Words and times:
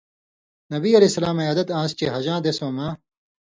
نبی 0.73 0.89
علیہ 0.97 1.09
السلامیں 1.11 1.45
عادت 1.49 1.67
آنسِیۡ 1.79 1.97
چے 1.99 2.05
حَجاں 2.13 2.39
دېسؤں 2.45 2.71
مہ 2.77 2.87